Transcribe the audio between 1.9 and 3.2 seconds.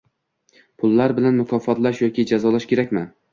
yoki jazolash kerakmi?